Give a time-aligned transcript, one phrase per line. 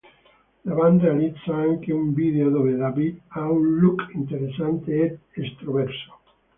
[0.63, 6.17] La band realizza anche un video dove David ha un look interessante ed estroverso.